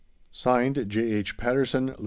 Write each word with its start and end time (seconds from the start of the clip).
(Signed) 0.31 0.85
J. 0.89 1.11
H. 1.13 1.37
PATTERSON, 1.37 1.89
Lt. 1.89 1.99